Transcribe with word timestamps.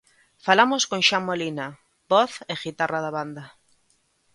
Falamos 0.45 0.83
con 0.89 1.01
Xan 1.09 1.23
Molina, 1.29 1.67
voz 2.11 2.31
e 2.51 2.53
guitarra 2.63 2.99
da 3.05 3.11
banda. 3.17 3.43